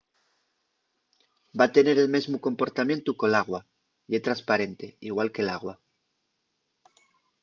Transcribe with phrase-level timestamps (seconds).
[1.61, 3.59] va tener el mesmu comportamientu que l’agua.
[4.11, 5.75] ye tresparente igual que l’agua